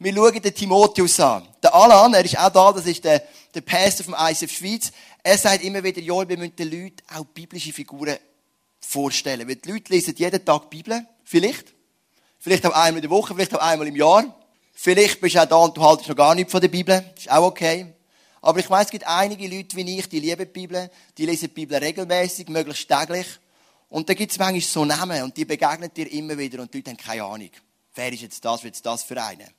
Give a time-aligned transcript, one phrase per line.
[0.00, 1.48] Wir schauen den Timotheus an.
[1.60, 3.20] Der Alan, er ist auch da, das ist der,
[3.52, 4.92] der Pastor vom ISF Schweiz.
[5.24, 8.16] Er sagt immer wieder, ja, wir müssen den Leuten auch biblische Figuren
[8.80, 9.48] vorstellen.
[9.48, 11.04] Weil die Leute lesen jeden Tag Bibel.
[11.24, 11.74] Vielleicht.
[12.38, 14.24] Vielleicht auch einmal in der Woche, vielleicht auch einmal im Jahr.
[14.72, 17.04] Vielleicht bist du auch da und du haltest noch gar nichts von der Bibel.
[17.16, 17.92] Ist auch okay.
[18.40, 21.48] Aber ich weiß, es gibt einige Leute wie ich, die lieben die Bibel, die lesen
[21.48, 23.26] die Bibel regelmäßig, möglichst täglich.
[23.88, 26.78] Und da gibt es manchmal so Namen und die begegnen dir immer wieder und die
[26.78, 27.50] Leute haben keine Ahnung.
[27.96, 29.57] Wer ist jetzt das, wer ist das für einen?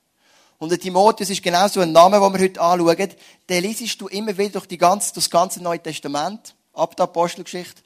[0.60, 3.14] Und der Timotheus ist genau so ein Name, den wir heute anschauen.
[3.48, 7.06] Den liest du immer wieder durch, die ganze, durch das ganze Neue Testament, ab der
[7.06, 7.82] Apostelgeschichte.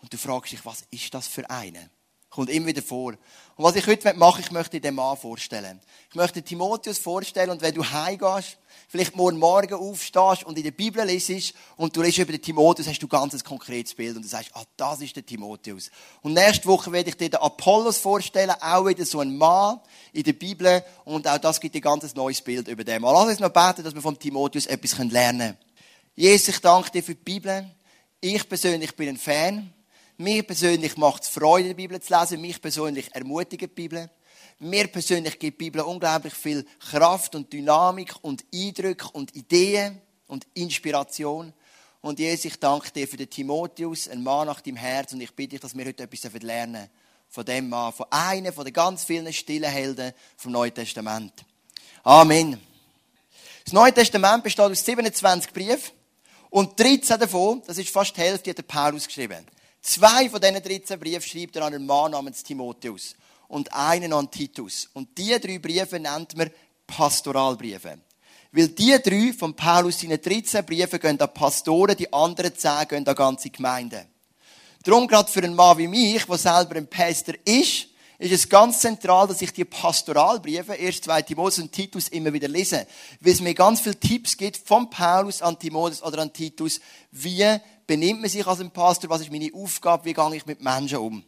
[0.00, 1.90] Und du fragst dich, was ist das für einen?
[2.32, 3.12] Kommt immer wieder vor.
[3.56, 5.78] Und was ich heute mache, ich möchte den Mann vorstellen.
[6.08, 8.56] Ich möchte Timotheus vorstellen und wenn du heimgehst,
[8.88, 12.88] vielleicht morgen Morgen aufstehst und in der Bibel lesest und du liest über den Timotheus,
[12.88, 15.90] hast du ganz ein konkretes Bild und du sagst, ah, das ist der Timotheus.
[16.22, 19.80] Und nächste Woche werde ich dir den Apollos vorstellen, auch wieder so ein Mann
[20.14, 23.12] in der Bibel und auch das gibt dir ganz ein neues Bild über den Mann.
[23.12, 25.58] Lass uns noch beten, dass wir vom Timotheus etwas lernen können.
[26.14, 27.70] Jesus, ich danke dir für die Bibel.
[28.22, 29.70] Ich persönlich bin ein Fan.
[30.22, 32.40] Mir persönlich macht es Freude, die Bibel zu lesen.
[32.40, 34.08] Mich persönlich ermutigt die Bibel.
[34.60, 40.46] Mir persönlich gibt die Bibel unglaublich viel Kraft und Dynamik und Eindrücke und Ideen und
[40.54, 41.52] Inspiration.
[42.02, 45.12] Und Jesus, ich danke dir für den Timotheus, ein Mann nach deinem Herz.
[45.12, 46.88] Und ich bitte dich, dass wir heute etwas lernen
[47.28, 51.32] von dem Mann, von einem von den ganz vielen stillen Helden vom Neuen Testament.
[52.04, 52.60] Amen.
[53.64, 55.90] Das Neue Testament besteht aus 27 Briefen.
[56.48, 59.44] Und 13 davon, das ist fast die Hälfte, hat der Paulus geschrieben.
[59.82, 63.16] Zwei von diesen 13 Briefen schreibt er an einen Mann namens Timotheus
[63.48, 64.88] und einen an Titus.
[64.92, 66.50] Und diese drei Briefe nennt man
[66.86, 67.98] Pastoralbriefe.
[68.52, 73.06] Weil die drei von Paulus seine 13 Briefe gehen an Pastoren, die anderen 10 gehen
[73.08, 74.06] an ganze Gemeinden.
[74.84, 77.88] Darum gerade für einen Mann wie mich, der selber ein Pastor ist,
[78.18, 82.46] ist es ganz zentral, dass ich die Pastoralbriefe, 1, 2 Timotheus und Titus, immer wieder
[82.46, 82.86] lese.
[83.20, 86.80] Weil es mir ganz viele Tipps gibt, von Paulus an Timotheus oder an Titus,
[87.10, 87.44] wie
[87.92, 90.96] benimmt man sich als ein Pastor, was ist meine Aufgabe, wie gehe ich mit Menschen
[90.96, 91.22] um.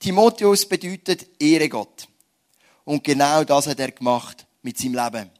[0.00, 2.08] Timotheus bedeutet Ehre Gott.
[2.82, 5.30] Und genau das hat er gemacht mit seinem Leben.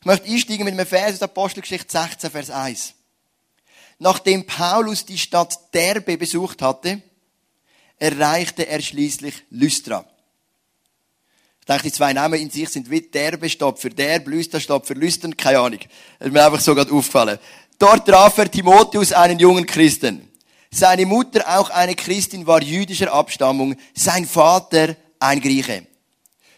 [0.00, 2.94] Ich möchte einsteigen mit einem Vers aus Apostelgeschichte 16, Vers 1.
[4.00, 7.00] Nachdem Paulus die Stadt Derbe besucht hatte,
[7.98, 10.04] erreichte er schließlich Lystra.
[11.60, 14.84] Ich denke, die zwei Namen in sich sind wie Derbe steht für Derb, Lystra steht
[14.84, 15.78] für Lüstern, keine Ahnung.
[16.18, 17.38] Das ist mir einfach so gerade aufgefallen.
[17.82, 20.30] Dort traf er Timotheus, einen jungen Christen.
[20.70, 25.88] Seine Mutter, auch eine Christin, war jüdischer Abstammung, sein Vater ein Grieche.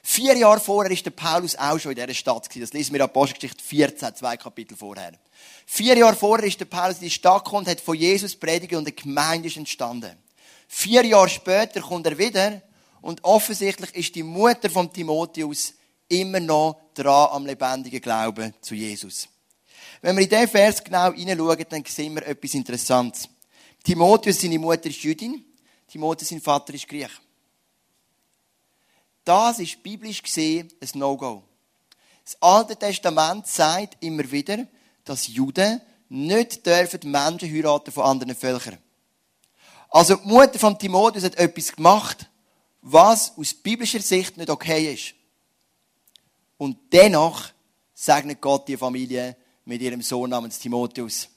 [0.03, 2.47] Vier Jahre vorher ist der Paulus auch schon in dieser Stadt.
[2.55, 5.13] Das lesen wir in Apostelgeschichte 14, zwei Kapitel vorher.
[5.65, 8.75] Vier Jahre vorher ist der Paulus in die Stadt gekommen und hat von Jesus predigt
[8.75, 10.19] und eine Gemeinde ist entstanden.
[10.69, 12.61] Vier Jahre später kommt er wieder
[13.01, 15.73] und offensichtlich ist die Mutter von Timotheus
[16.07, 19.27] immer noch dran am lebendigen Glauben zu Jesus.
[20.05, 23.27] Wenn wir in diesen Vers genau hineinschauen, dann sehen wir etwas Interessantes.
[23.83, 25.43] Timotheus, seine Mutter ist Jüdin.
[25.89, 27.11] Timotheus, sein Vater ist Griech.
[29.25, 31.43] Das ist biblisch gesehen ein No-Go.
[32.23, 34.67] Das Alte Testament sagt immer wieder,
[35.07, 38.77] dass Juden nicht dürfen Menschen heiraten von anderen Völkern.
[39.89, 42.29] Also die Mutter von Timotheus hat etwas gemacht,
[42.83, 45.15] was aus biblischer Sicht nicht okay ist.
[46.59, 47.49] Und dennoch
[47.95, 51.29] segnet Gott die Familie mit ihrem Sohn namens Timotheus.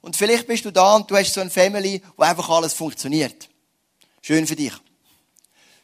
[0.00, 3.48] Und vielleicht bist du da und du hast so eine Family, wo einfach alles funktioniert.
[4.22, 4.72] Schön für dich.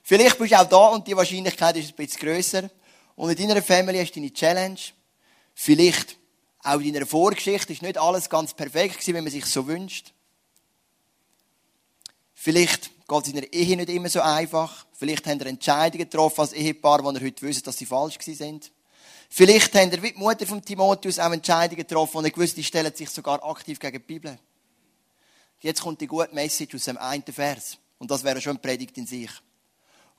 [0.03, 2.71] Vielleicht bist du auch da und die Wahrscheinlichkeit ist ein bisschen grösser.
[3.15, 4.79] Und in deiner Family hast du deine Challenge.
[5.55, 6.17] Vielleicht
[6.63, 10.13] auch in deiner Vorgeschichte ist nicht alles ganz perfekt gewesen, wie man sich so wünscht.
[12.35, 14.87] Vielleicht geht es in der Ehe nicht immer so einfach.
[14.93, 18.71] Vielleicht haben ihr Entscheidungen getroffen als Ehepaar, wo ihr heute wisst, dass sie falsch sind.
[19.29, 22.65] Vielleicht haben ihr wie die Mutter von Timotheus auch Entscheidungen getroffen und ihr gewusst, die
[22.65, 24.39] stellen sich sogar aktiv gegen die Bibel.
[25.61, 27.79] Jetzt kommt die gute Message aus dem einen Vers.
[27.99, 29.31] Und das wäre schon eine Predigt in sich.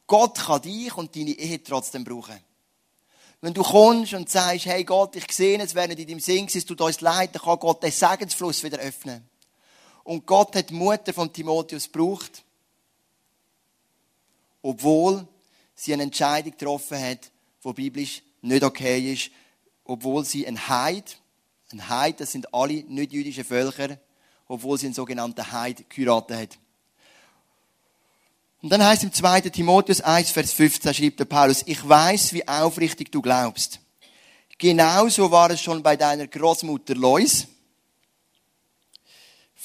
[0.07, 2.39] Gott kann dich und deine Ehe trotzdem brauchen.
[3.39, 6.47] Wenn du kommst und sagst, hey Gott, ich sehe es, wäre nicht in deinem Sinn,
[6.51, 9.29] es tut uns leid, dann kann Gott den Segensfluss wieder öffnen.
[10.03, 12.43] Und Gott hat die Mutter von Timotheus gebraucht,
[14.61, 15.27] obwohl
[15.75, 17.29] sie eine Entscheidung getroffen hat,
[17.63, 19.31] die biblisch nicht okay ist,
[19.83, 21.17] obwohl sie ein Heid,
[21.71, 23.97] ein Heid, das sind alle nicht-jüdische Völker,
[24.47, 26.59] obwohl sie einen sogenannten Heid geheiratet hat.
[28.61, 29.41] Und dann heißt im 2.
[29.41, 33.79] Timotheus 1, Vers 15, schreibt der Paulus, ich weiß, wie aufrichtig du glaubst.
[34.57, 37.47] Genauso war es schon bei deiner Großmutter Lois,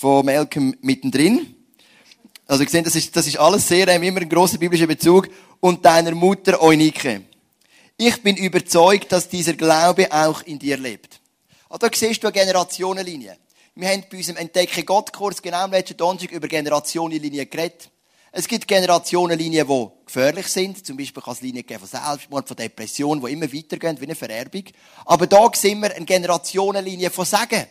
[0.02, 1.54] von Malcolm mittendrin.
[2.46, 5.28] Also, gesehen, das ist, das ist alles sehr, immer ein großer biblischer Bezug.
[5.60, 7.22] Und deiner Mutter Eunike.
[8.04, 11.20] Ich bin überzeugt, dass dieser Glaube auch in dir lebt.
[11.68, 13.36] Und da siehst du eine Generationenlinie.
[13.76, 17.92] Wir haben bei unserem Entdecke Gott-Kurs genau am letzten Donnerstag über Generationenlinien geredet.
[18.32, 20.84] Es gibt Generationenlinien, die gefährlich sind.
[20.84, 24.64] Zum Beispiel kann es Linien von Selbstmord, von Depression, die immer weitergehen, wie eine Vererbung.
[25.04, 27.68] Aber da sehen wir eine Generationenlinie von Segen.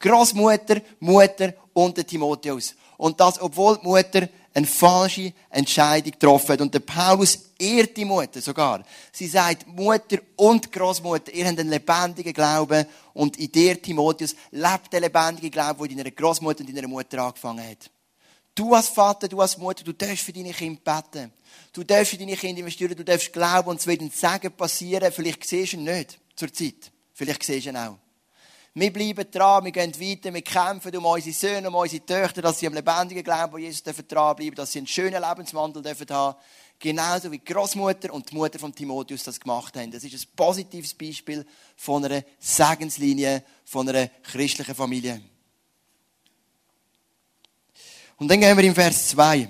[0.00, 2.74] Großmutter, Mutter und der Timotheus.
[2.98, 4.28] Und das, obwohl die Mutter
[4.58, 6.60] eine falsche Entscheidung getroffen hat.
[6.60, 8.84] Und der Paulus ehrt die Mutter sogar.
[9.12, 12.84] Sie sagt, Mutter und Großmutter, ihr habt einen lebendigen Glauben
[13.14, 17.22] und in dir, Timotheus, lebt der lebendige Glaube, der in deiner Großmutter und deiner Mutter
[17.22, 17.90] angefangen hat.
[18.54, 21.32] Du als Vater, du als Mutter, du darfst für deine Kinder beten.
[21.72, 25.12] Du darfst für deine Kinder investieren, du darfst glauben und es wird ein Segen passieren.
[25.12, 26.90] Vielleicht siehst du ihn nicht zur Zeit.
[27.14, 27.98] Vielleicht siehst du ihn auch.
[28.80, 32.60] Wir bleiben dran, wir gehen weiter, wir kämpfen um unsere Söhne, um unsere Töchter, dass
[32.60, 36.36] sie am lebendigen Glauben an Jesus dranbleiben dass sie einen schönen Lebenswandel dürfen haben
[36.78, 39.90] Genauso wie die Großmutter und die Mutter von Timotheus das gemacht haben.
[39.90, 41.44] Das ist ein positives Beispiel
[41.74, 45.20] von einer Segenslinie, von einer christlichen Familie.
[48.16, 49.48] Und dann gehen wir im Vers 2.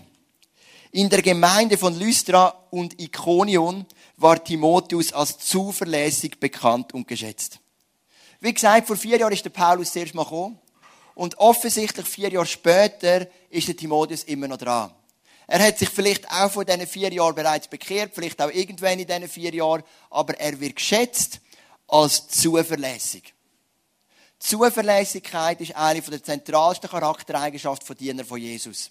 [0.92, 3.84] In der Gemeinde von Lystra und Ikonion
[4.16, 7.60] war Timotheus als zuverlässig bekannt und geschätzt.
[8.40, 10.58] Wie gesagt, vor vier Jahren ist der Paulus zuerst mal gekommen.
[11.14, 14.92] Und offensichtlich vier Jahre später ist der Timotheus immer noch dran.
[15.48, 19.06] Er hat sich vielleicht auch vor diesen vier Jahren bereits bekehrt, vielleicht auch irgendwann in
[19.06, 21.40] diesen vier Jahren, aber er wird geschätzt
[21.88, 23.34] als zuverlässig.
[24.38, 28.90] Zuverlässigkeit ist eine der zentralsten Charaktereigenschaften von Diener von Jesus.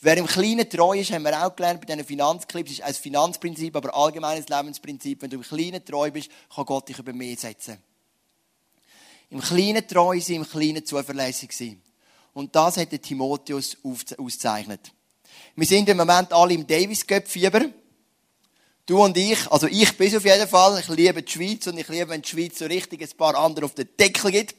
[0.00, 3.74] Wer im Kleinen treu ist, haben wir auch gelernt bei diesen Finanzclips, ist ein Finanzprinzip,
[3.74, 5.22] aber allgemeines Lebensprinzip.
[5.22, 7.78] Wenn du im Kleinen treu bist, kann Gott dich über mehr setzen.
[9.32, 11.80] Im Kleinen treu sein, im Kleinen zuverlässig sein.
[12.34, 14.92] Und das hat der Timotheus ausgezeichnet.
[15.56, 17.62] Wir sind im Moment alle im Davis Cup Fieber.
[18.84, 20.80] Du und ich, also ich bin auf jeden Fall.
[20.80, 23.64] Ich liebe die Schweiz und ich liebe, wenn die Schweiz so richtig ein paar andere
[23.64, 24.54] auf den Deckel gibt.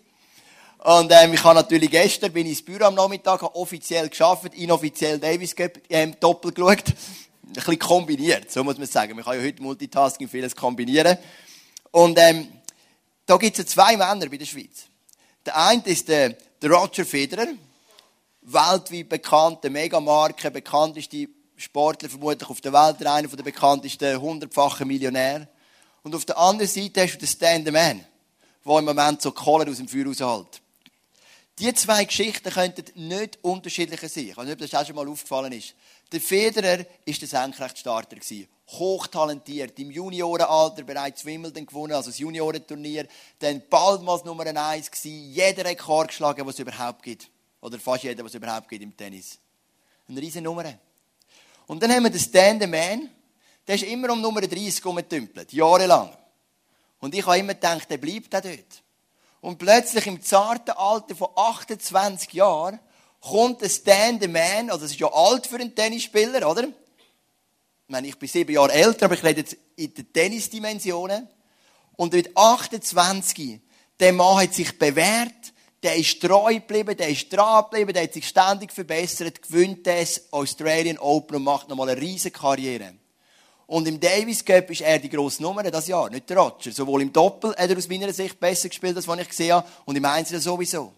[0.79, 4.55] Und ähm, ich habe natürlich gestern bin ich ins Büro am Nachmittag, habe offiziell geschafft,
[4.55, 6.83] inoffiziell Davis Cup ähm, doppelt geschaut.
[6.87, 9.15] Ein bisschen kombiniert, so muss man sagen.
[9.15, 11.19] Man kann ja heute Multitasking vieles kombinieren.
[11.91, 12.47] Und ähm,
[13.25, 14.85] da gibt es zwei Männer bei der Schweiz.
[15.45, 17.47] Der eine ist der, der Roger Federer,
[18.41, 25.47] weltweit bekannte Megamarke, bekannteste Sportler vermutlich auf der Welt, einer der bekanntesten hundertfachen Millionär.
[26.03, 28.05] Und auf der anderen Seite hast du den Stand Man,
[28.65, 30.61] der im Moment so Kohler aus dem Feuer raushält.
[31.59, 34.29] Die zwei Geschichten könnten nicht unterschiedlicher sein.
[34.29, 35.75] Ich weiß nicht, ob das auch schon mal aufgefallen ist.
[36.13, 38.17] Der Federer war der Senkrechtstarter
[38.69, 43.07] hochtalentiert, im Juniorenalter bereits Wimbledon gewonnen, also das Juniorenturnier,
[43.39, 47.29] dann baldmals Nummer eins gewesen, jeder Rekord geschlagen, was es überhaupt gibt.
[47.61, 49.39] Oder fast jeder, was es überhaupt gibt im Tennis.
[50.07, 50.65] Eine riesen Nummer.
[51.65, 53.09] Und dann haben wir den Stand Man,
[53.67, 56.15] der ist immer um Nummer 30 rumgetümpelt, jahrelang.
[56.99, 58.83] Und ich habe immer gedacht, der bleibt da dort.
[59.41, 62.79] Und plötzlich im zarten Alter von 28 Jahren
[63.23, 66.63] kommt ein Stand Man, also das ist ja alt für einen Tennisspieler, oder?
[66.63, 71.27] Ich meine, ich bin sieben Jahre älter, aber ich rede jetzt in den Tennisdimensionen.
[71.95, 73.59] Und mit 28,
[73.99, 75.53] der Mann hat sich bewährt,
[75.83, 80.21] der ist treu geblieben, der ist dran geblieben, der hat sich ständig verbessert, gewinnt das
[80.31, 82.93] Australian Open und macht nochmal eine riesige Karriere.
[83.67, 86.71] Und im Davis Cup ist er die grosse Nummer das Jahr, nicht der Roger.
[86.71, 89.67] Sowohl im Doppel hat er aus meiner Sicht besser gespielt, als was ich gesehen habe,
[89.85, 90.93] und im Einzelnen sowieso.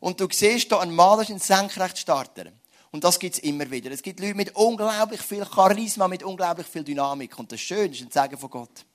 [0.00, 2.52] Und du siehst hier einen Mann, das ist ein Senkrechtstarter.
[2.90, 3.90] Und das gibt es immer wieder.
[3.90, 7.38] Es gibt Leute mit unglaublich viel Charisma, mit unglaublich viel Dynamik.
[7.38, 8.86] Und das ist schön, das ist ein Zeichen von Gott.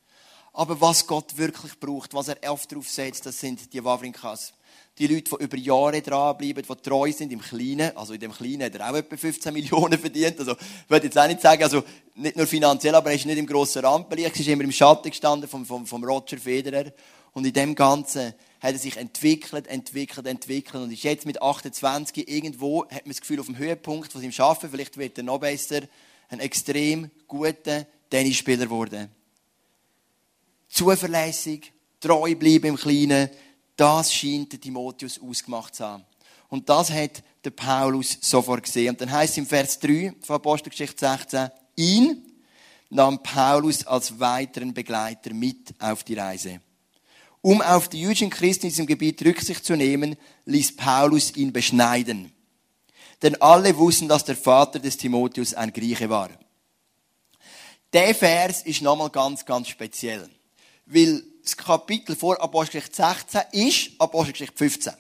[0.54, 4.54] Aber was Gott wirklich braucht, was er oft darauf setzt, das sind die Wawrinkas.
[5.00, 7.96] Die Leute, die über Jahre dranbleiben, die treu sind im Kleinen.
[7.98, 10.40] Also in dem Kleinen hat er auch etwa 15 Millionen verdient.
[10.40, 11.84] Also, ich würde jetzt auch nicht sagen, also
[12.16, 14.36] nicht nur finanziell, aber er ist nicht im grossen Rampenlicht.
[14.36, 16.92] Er ist immer im Schatten gestanden vom Roger Federer.
[17.34, 22.30] Und in dem Ganzen hat er sich entwickelt, entwickelt, entwickelt und ist jetzt mit 28
[22.30, 25.40] irgendwo, hat man das Gefühl, auf dem Höhepunkt von seinem Schaffen, vielleicht wird er noch
[25.40, 25.82] besser,
[26.30, 29.10] ein extrem guter Tennisspieler geworden.
[30.70, 33.30] Zuverlässig, treu bleiben im Kleinen,
[33.76, 36.06] das scheint der Timotheus ausgemacht zu haben.
[36.48, 38.92] Und das hat der Paulus sofort gesehen.
[38.92, 42.32] Und dann heißt es im Vers 3 von Apostelgeschichte 16, ihn
[42.90, 46.62] nahm Paulus als weiteren Begleiter mit auf die Reise.
[47.44, 52.32] Um auf die jüdischen Christen in diesem Gebiet Rücksicht zu nehmen, ließ Paulus ihn beschneiden.
[53.22, 56.30] Denn alle wussten, dass der Vater des Timotheus ein Grieche war.
[57.92, 60.30] Der Vers ist nochmal ganz, ganz speziell.
[60.86, 64.94] Weil das Kapitel vor Apostelgeschichte 16 ist Apostelgeschichte 15.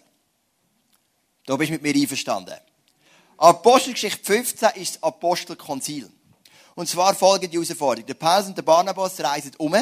[1.45, 2.59] Da bist du mit mir einverstanden.
[3.37, 6.11] Apostelgeschichte 15 ist das Apostelkonzil.
[6.75, 8.05] Und zwar folgende Herausforderung.
[8.05, 9.73] Der Paulus und der Barnabas reisen um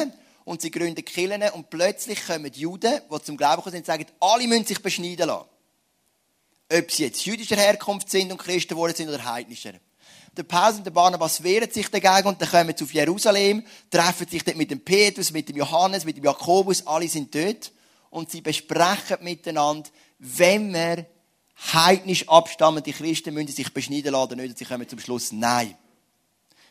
[0.44, 4.06] und sie gründen Kirchen und plötzlich kommen die Juden, die zum Glauben kommen, und sagen,
[4.20, 5.48] alle müssen sich beschneiden lassen.
[6.72, 9.74] Ob sie jetzt jüdischer Herkunft sind und Christen geworden sind oder heidnischer.
[10.34, 14.26] Der Paulus und der Barnabas wehren sich dagegen und dann kommen sie auf Jerusalem, treffen
[14.26, 17.70] sich dort mit dem Petrus, mit dem Johannes, mit dem Jakobus, alle sind dort
[18.08, 21.06] und sie besprechen miteinander, wenn wir
[21.74, 25.76] heidnisch abstammende Christen müssen sich beschneiden lassen oder nicht, und sie kommen zum Schluss, nein.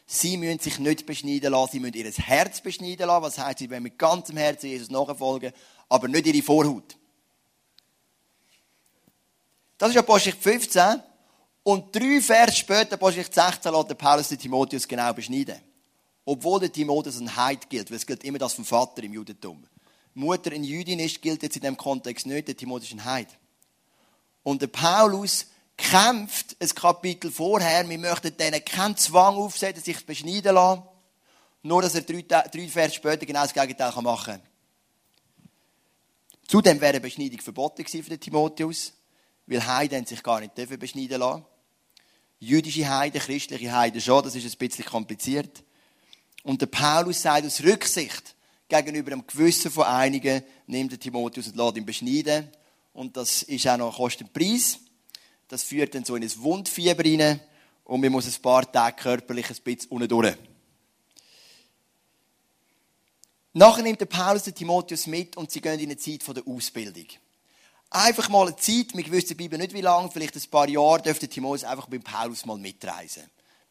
[0.06, 3.70] Sie müssen sich nicht beschneiden lassen, sie müssen ihr Herz beschneiden lassen, was heißt, sie
[3.70, 5.54] wollen mit ganzem Herzen Jesus nachfolgen,
[5.88, 6.98] aber nicht ihre Vorhaut.
[9.78, 11.04] Das ist Apostelgeschichte 15.
[11.64, 15.60] Und drei Vers später, Apostelgeschichte 16, lässt Paulus den Timotheus genau beschneiden.
[16.26, 19.64] Obwohl der Timotheus ein Heid gilt, weil es gilt immer das vom Vater im Judentum.
[20.14, 23.28] Mutter in Jüdin ist, gilt jetzt in dem Kontext nicht, der Timotheus ist ein Heid.
[24.44, 30.56] Und der Paulus kämpft ein Kapitel vorher, wir möchten denen keinen Zwang aufsetzen, sich beschneiden
[30.56, 30.84] lassen.
[31.64, 34.42] Nur, dass er drei, drei Vers später genau das Gegenteil machen kann.
[36.48, 38.94] Zudem wäre eine Beschneidung verboten für den Timotheus,
[39.48, 41.46] weil Heiden sich gar nicht beschneiden lassen.
[42.40, 45.64] Jüdische Heiden, christliche Heiden schon, das ist ein bisschen kompliziert.
[46.44, 48.36] Und der Paulus sagt aus Rücksicht
[48.68, 52.50] gegenüber dem Gewissen von einigen, nimmt der Timotheus und lässt ihn beschneiden.
[52.94, 54.80] Und das ist auch noch ein Kostenpreis.
[55.52, 57.42] Das führt dann so in ein Wundfieber rein
[57.84, 60.38] und man muss ein paar Tage körperlich ein bisschen unten durch.
[63.52, 67.06] Nachher nimmt der Paulus den Timotheus mit und sie gehen in eine Zeit der Ausbildung.
[67.90, 71.02] Einfach mal eine Zeit, wir wissen der Bibel nicht wie lange, vielleicht ein paar Jahre,
[71.02, 73.24] dürfte Timotheus einfach beim Paulus mal mitreisen.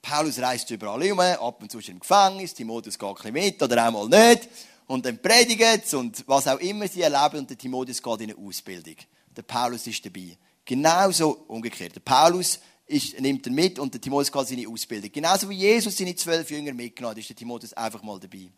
[0.02, 3.32] Paulus reist überall rum, ab und zu ist er im Gefängnis, Timotheus geht ein bisschen
[3.32, 4.50] mit oder auch mal nicht.
[4.86, 8.32] Und dann predigen sie und was auch immer sie erleben und der Timotheus geht in
[8.32, 8.96] eine Ausbildung.
[9.34, 10.36] Der Paulus ist dabei.
[10.64, 11.96] Genauso umgekehrt.
[11.96, 15.10] Der Paulus ist, nimmt er mit und der Timotheus geht seine Ausbildung.
[15.12, 18.50] Genauso wie Jesus seine zwölf Jünger mitgenommen hat, ist der Timotheus einfach mal dabei.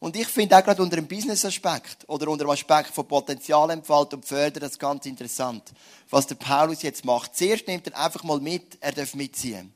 [0.00, 4.26] Und ich finde auch gerade unter dem Business-Aspekt oder unter dem Aspekt von Potenzialentfaltung und
[4.26, 5.72] Fördern das ganz interessant.
[6.08, 7.36] Was der Paulus jetzt macht.
[7.36, 9.72] Zuerst nimmt er einfach mal mit, er darf mitziehen.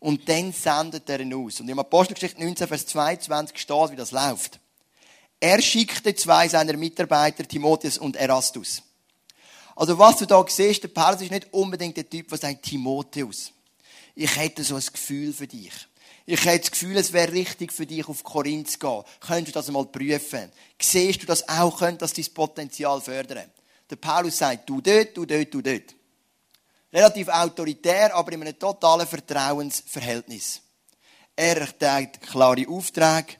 [0.00, 1.60] Und dann sendet er ihn aus.
[1.60, 4.58] Und im Apostelgeschichte 19, Vers 22 steht, wie das läuft.
[5.40, 8.82] Er schickte zwei seiner Mitarbeiter, Timotheus und Erastus.
[9.78, 13.52] Also was du da siehst, der Paulus ist nicht unbedingt der Typ, der sagt, Timotheus,
[14.16, 15.72] ich hätte so ein Gefühl für dich.
[16.26, 19.04] Ich hätte das Gefühl, es wäre richtig für dich, auf Korinth zu gehen.
[19.20, 20.50] Könntest du das einmal prüfen?
[20.82, 23.48] Siehst du das auch, könnte das dein Potenzial fördern?
[23.88, 25.94] Der Paulus sagt, du dort, du dort, du dort.
[26.92, 30.60] Relativ autoritär, aber in einem totalen Vertrauensverhältnis.
[31.36, 33.36] Er erteilt klare Aufträge,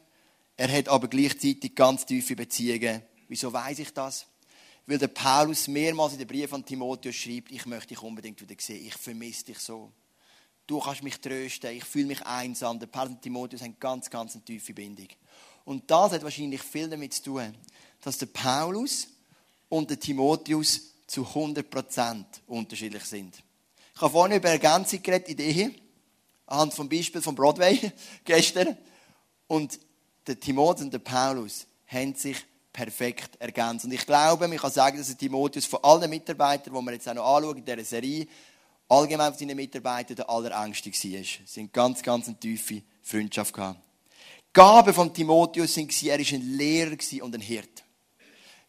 [0.57, 3.03] er hat aber gleichzeitig ganz tiefe Beziehungen.
[3.27, 4.25] Wieso weiß ich das?
[4.89, 8.55] Weil der Paulus mehrmals in den Brief an Timotheus schreibt, ich möchte dich unbedingt wieder
[8.59, 9.93] sehen, ich vermisse dich so.
[10.67, 12.79] Du kannst mich trösten, ich fühle mich einsam.
[12.79, 15.09] Der Paulus und Timotheus haben ganz, ganz eine tiefe Bindung.
[15.67, 17.55] Und das hat wahrscheinlich viel damit zu tun,
[18.01, 19.09] dass der Paulus
[19.69, 23.43] und der Timotheus zu 100% unterschiedlich sind.
[23.95, 25.75] Ich habe vorhin über Ergänzung geredet in
[26.47, 27.93] anhand vom Beispiel von Broadway
[28.25, 28.75] gestern.
[29.49, 29.79] Und
[30.27, 32.39] der Timotheus und der Paulus haben sich
[32.79, 33.85] perfekt ergänzt.
[33.87, 37.15] Und ich glaube, man kann sagen, dass Timotheus von allen Mitarbeitern, die wir jetzt auch
[37.15, 38.29] noch anschauen in dieser Serie,
[38.89, 41.25] allgemein von seinen Mitarbeitern der allerengste war.
[41.45, 43.81] Sie haben ganz, ganz eine tiefe Freundschaft gehabt.
[44.53, 47.83] Gaben von Timotheus waren, er war ein Lehrer und ein Hirt.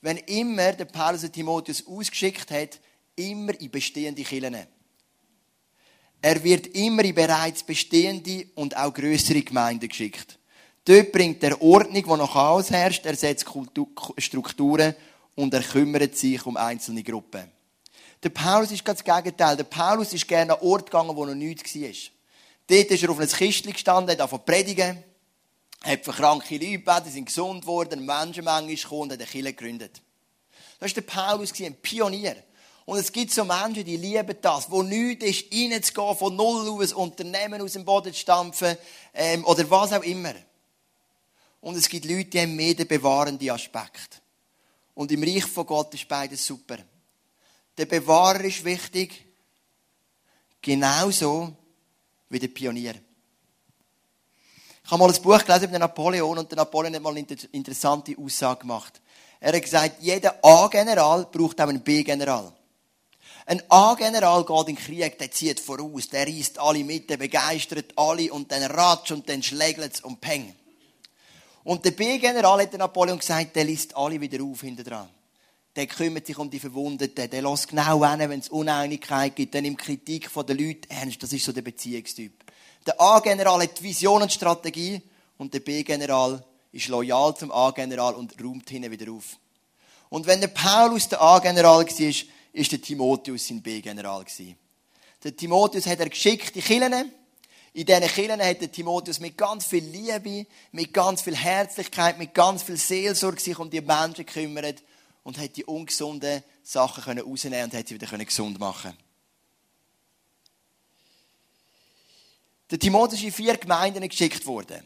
[0.02, 2.80] Wenn immer der Paulus Timotheus ausgeschickt hat,
[3.16, 4.66] immer in bestehende Kirchen.
[6.22, 10.39] Er wird immer in bereits bestehende und auch größere Gemeinden geschickt.
[10.86, 13.46] Dort bringt er Ordnung, wo noch Chaos herrscht, er setzt
[14.18, 14.96] Strukturen
[15.36, 17.52] und er kümmert sich um einzelne Gruppen.
[18.22, 19.56] Der Paulus ist ganz das Gegenteil.
[19.56, 21.90] Der Paulus ist gerne an Ort gegangen, wo noch nichts war.
[22.68, 25.04] Dort ist er auf einem Kistchen gestanden, hat angefangen predigen,
[25.82, 29.20] hat für kranke Leute gebeten, die sind gesund geworden, eine Menschenmenge ist gekommen und hat
[29.20, 30.02] eine Kirche gegründet.
[30.80, 32.36] Das war der Paulus, ein Pionier.
[32.86, 36.92] Und es gibt so Menschen, die lieben das, wo nichts ist, reinzugehen, von Null aus,
[36.92, 38.78] Unternehmen aus dem Boden zu stampfen,
[39.14, 40.34] ähm, oder was auch immer.
[41.62, 44.22] Und es gibt Leute, die haben mehr den bewahrenden Aspekt.
[44.96, 46.78] Und im Reich von Gott ist beides super.
[47.78, 49.26] Der Bewahrer ist wichtig,
[50.62, 51.54] genauso
[52.30, 52.96] wie der Pionier.
[54.84, 58.18] Ich habe mal ein Buch gelesen über Napoleon und der Napoleon hat mal eine interessante
[58.18, 59.00] Aussage gemacht.
[59.40, 62.52] Er hat gesagt, jeder A-General braucht auch einen B-General.
[63.46, 67.94] Ein A-General geht in den Krieg, der zieht voraus, der reißt alle mit, der begeistert
[67.96, 70.56] alle und dann ratsch und dann schlägt es und peng.
[71.64, 75.10] Und der B-General hat Napoleon gesagt, der liest alle wieder auf hinter dran.
[75.76, 79.62] Der kümmert sich um die Verwundeten, der lässt genau hin, wenn es Uneinigkeit gibt, der
[79.62, 81.22] nimmt Kritik von den Leuten ernst.
[81.22, 82.34] Das ist so der Beziehungstyp.
[82.86, 85.02] Der A-General hat Vision und Strategie
[85.38, 89.38] und der B-General ist loyal zum A-General und räumt hinten wieder auf.
[90.10, 92.14] Und wenn der Paulus der A-General war,
[92.54, 94.26] ist der Timotheus sein B-General.
[95.24, 97.12] Der Timotheus hat er geschickte Killen.
[97.74, 102.34] In diesen Killen hat der Timotheus mit ganz viel Liebe, mit ganz viel Herzlichkeit, mit
[102.34, 104.82] ganz viel Seelsorge sich um die Menschen gekümmert
[105.24, 108.98] und hat die ungesunden Sachen rausnehmen und hat sie wieder gesund machen
[112.70, 114.86] Der Timotheus ist in vier Gemeinden geschickt worden.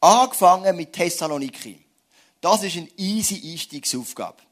[0.00, 1.84] Angefangen mit Thessaloniki.
[2.40, 4.42] Das ist eine easy Einstiegsaufgabe.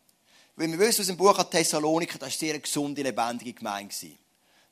[0.57, 3.95] Weil wir wissen aus dem Buch an Thessaloniker, das war eine sehr gesunde, lebendige Gemeinde.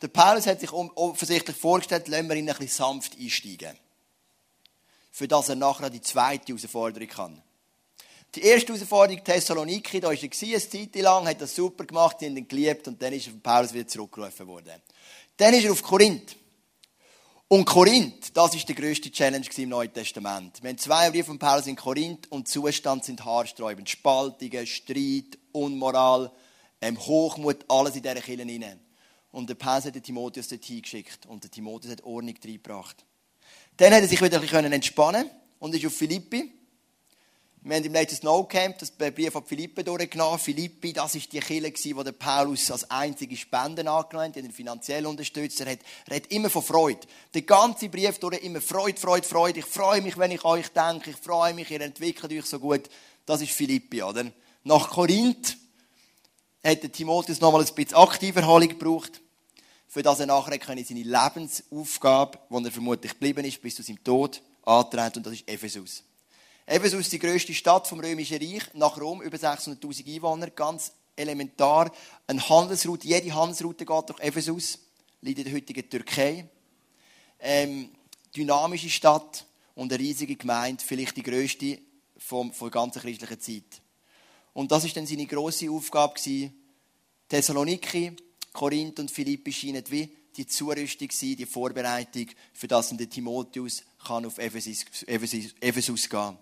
[0.02, 3.76] Der Paulus hat sich offensichtlich vorgestellt, lassen wir ihn ein bisschen sanft einsteigen.
[5.10, 7.42] Für das er nachher die zweite Herausforderung kann.
[8.34, 12.26] Die erste Herausforderung Thessaloniki, da war er eine Zeit lang, hat das super gemacht, die
[12.26, 14.80] haben ihn geliebt und dann ist er von Paulus wieder zurückgerufen worden.
[15.36, 16.36] Dann ist er auf Korinth.
[17.48, 20.62] Und Korinth, das ist die grösste Challenge im Neuen Testament.
[20.62, 23.90] Wir haben zwei Briefe von Paulus in Korinth und Zustand sind haarsträubend.
[23.90, 26.30] Spaltungen, Streit, Unmoral,
[26.80, 28.78] ähm, Hochmut, alles in dieser Kirche hinein.
[29.32, 33.04] Und der Paulus hat den Timotheus dorthin geschickt und der Timotheus hat Ordnung reingebracht.
[33.76, 36.52] Dann hat er sich wieder ein bisschen entspannen und ist auf Philippi.
[37.62, 40.38] Wir haben im letzten Snowcamp das Brief von Philippi durchgenommen.
[40.38, 45.04] Philippi, das war die Kirche, wo der Paulus als einzige Spenden angenommen hat, ihn finanziell
[45.04, 45.60] unterstützt.
[45.60, 47.00] Er hat, er hat immer von Freude.
[47.34, 49.58] Der ganze Brief durch immer Freude, Freude, Freude.
[49.58, 51.10] Ich freue mich, wenn ich an euch denke.
[51.10, 52.88] Ich freue mich, ihr entwickelt euch so gut.
[53.26, 54.24] Das ist Philippi, oder?
[54.64, 55.58] Nach Korinth
[56.64, 59.20] hat Timotheus nochmal ein bisschen aktive Erholung gebraucht,
[59.88, 64.42] für das er nachher seine Lebensaufgabe, die er vermutlich geblieben ist, bis zu seinem Tod,
[64.64, 65.18] antreten.
[65.18, 66.04] Und das ist Ephesus.
[66.66, 71.90] Ephesus ist die grösste Stadt vom Römischen Reich, nach Rom, über 600.000 Einwohner, ganz elementar.
[72.26, 74.78] Eine Handelsroute, jede Handelsroute geht durch Ephesus,
[75.22, 76.48] liegt in der heutigen Türkei.
[77.40, 77.90] Ähm,
[78.36, 81.78] dynamische Stadt und eine riesige Gemeinde, vielleicht die grösste
[82.18, 83.82] von, von der ganzen christlichen Zeit.
[84.52, 86.52] Und das ist dann seine grosse Aufgabe gewesen.
[87.28, 88.16] Thessaloniki,
[88.52, 94.26] Korinth und Philippi scheinen wie die Zurüstung sein, die Vorbereitung, für das der Timotheus kann
[94.26, 96.38] auf Ephesus, Ephesus, Ephesus gehen.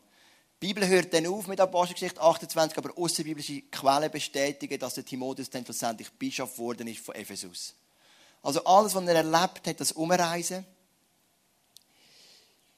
[0.60, 5.50] Die Bibel hört dann auf mit Apostelgeschichte 28, aber außerbiblische Quellen bestätigen, dass der Timotheus
[5.50, 7.74] dann schlussendlich Bischof geworden ist von Ephesus.
[8.42, 10.64] Also alles, was er erlebt hat, das Umreisen,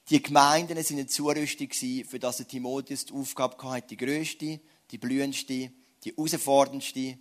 [0.09, 4.59] die Gemeinden sind eine Zurüstung für das der Timotheus die Aufgabe hatte, die grösste,
[4.91, 5.71] die blühendste,
[6.03, 7.17] die herausforderndste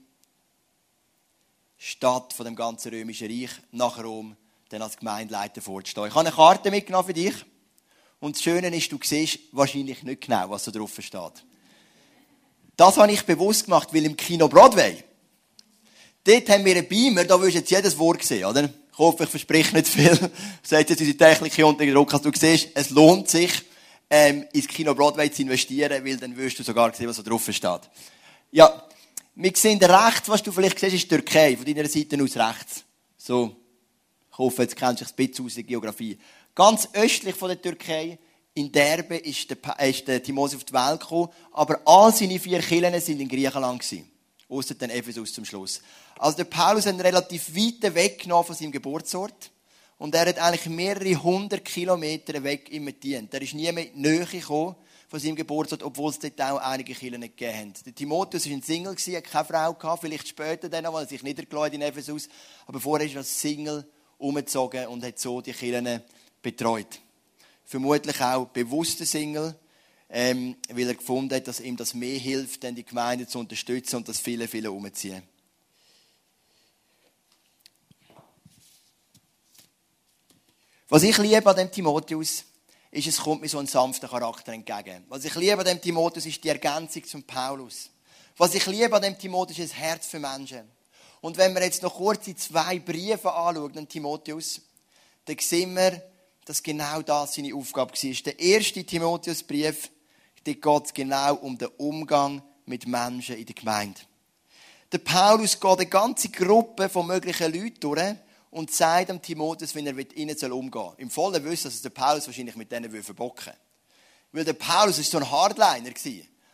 [1.77, 4.37] Stadt von dem ganzen römischen Reich nach Rom
[4.69, 6.09] dann als Gemeindeleiter vorzustehen.
[6.09, 7.35] Ich habe eine Karte mitgenommen für dich.
[8.21, 11.45] Und das Schöne ist, du siehst wahrscheinlich nicht genau, was da drauf steht.
[12.77, 15.03] Das habe ich bewusst gemacht, weil im Kino Broadway,
[16.25, 18.65] dort haben wir einen Beamer, da wirst du jetzt jedes Wort sehen, oder?
[18.65, 20.11] Ich hoffe, ich verspreche nicht viel.
[20.63, 23.51] Sagt jetzt unsere Technik hier unter Druck, dass du siehst, es lohnt sich,
[24.11, 27.49] ähm, ins Kino Broadway zu investieren, weil dann wirst du sogar sehen, was da drauf
[27.51, 27.81] steht.
[28.51, 28.83] Ja,
[29.37, 32.85] wir sehen rechts, was du vielleicht siehst, ist Türkei, von deiner Seite aus rechts.
[33.17, 33.57] So.
[34.33, 36.19] Ich hoffe, jetzt kennst du dich ein bisschen aus der Geografie.
[36.55, 38.19] Ganz östlich von der Türkei,
[38.55, 42.61] in Derbe, ist der, ist der Timotheus auf die Welt gekommen, aber all seine vier
[42.61, 44.11] Kirchen sind in Griechenland gewesen.
[44.49, 45.81] Ausser Ephesus zum Schluss.
[46.19, 49.51] Also der Paulus hat einen relativ weiten Weg genommen von seinem Geburtsort.
[50.01, 53.35] Und er hat eigentlich mehrere hundert Kilometer weg immer gedient.
[53.35, 54.75] Er ist nie mehr in die Nähe gekommen
[55.09, 57.85] von seinem Geburtsort, obwohl es dort auch einige Kirchen nicht gegeben hat.
[57.85, 61.23] Der Timotheus war ein Single, hat keine Frau gehabt, vielleicht später dann, weil er sich
[61.23, 62.31] niedergelassen in Ephesus.
[62.67, 63.87] Aber vorher ist er als Single
[64.17, 66.01] umgezogen und hat so die Kirchen
[66.41, 66.99] betreut.
[67.67, 69.55] Vermutlich auch bewusster Single,
[70.09, 73.97] ähm, weil er gefunden hat, dass ihm das mehr hilft, dann die Gemeinde zu unterstützen
[73.97, 75.23] und das viele, viele umziehen.
[80.93, 82.45] Was ich liebe an dem Timotheus,
[82.91, 85.05] ist, es kommt mir so ein sanfter Charakter entgegen.
[85.09, 87.91] Was ich liebe an dem Timotheus, ist die Ergänzung zum Paulus.
[88.37, 90.69] Was ich liebe an dem Timotheus, ist das Herz für Menschen.
[91.21, 94.63] Und wenn wir jetzt noch kurz die zwei Briefe anschauen, an Timotheus,
[95.27, 96.03] dann sehen wir,
[96.45, 98.23] dass genau das seine Aufgabe war.
[98.25, 99.93] Der erste Timotheusbrief,
[100.43, 104.01] da geht es genau um den Umgang mit Menschen in der Gemeinde.
[104.91, 108.17] Der Paulus geht eine ganze Gruppe von möglichen Leuten durch
[108.51, 110.95] und sagt dem Timotheus, wie er mit ihnen umgehen soll.
[110.99, 113.53] Im vollen Wissen, dass der Paulus wahrscheinlich mit denen verbocken.
[114.33, 115.93] Weil der Paulus war so ein Hardliner.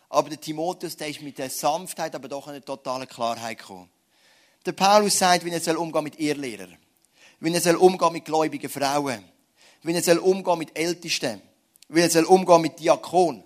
[0.09, 3.89] Aber der Timotheus, der ist mit der Sanftheit, aber doch eine totale Klarheit gekommen.
[4.65, 6.77] Der Paulus sagt, wie er umgehen mit Irrlehrern.
[7.39, 9.23] Wie er umgehen mit gläubigen Frauen
[9.83, 11.41] wie er soll umgehen mit Ältesten,
[11.89, 13.43] wie er soll umgehen mit Diakon,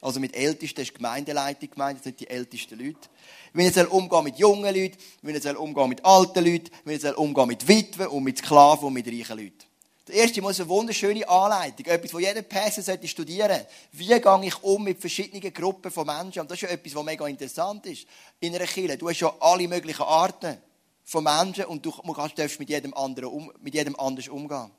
[0.00, 3.08] also mit Ältesten ist Gemeindeleitung gemeint, das sind die ältesten Leute.
[3.54, 7.48] Er soll umgehen mit jungen Leuten, er soll umgehen mit alten Leuten, er soll umgehen
[7.48, 9.66] mit Witwen und mit Sklaven und mit reichen Leuten.
[10.06, 14.62] Der erste muss eine wunderschöne Anleitung, etwas, das jeder Pastor sollte studieren Wie gehe ich
[14.62, 16.42] um mit verschiedenen Gruppen von Menschen?
[16.42, 18.06] Und das ist ja etwas, was mega interessant ist
[18.38, 18.96] in einer Kirche.
[18.96, 20.58] Du hast ja alle möglichen Arten
[21.02, 21.92] von Menschen und du
[22.36, 24.70] darfst mit jedem anderen um, mit jedem anders umgehen.